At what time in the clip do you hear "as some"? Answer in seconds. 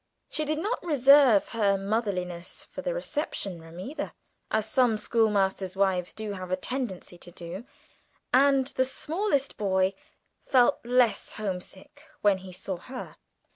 4.49-4.97